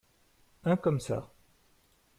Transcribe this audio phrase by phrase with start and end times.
[0.63, 1.31] Un comme ça.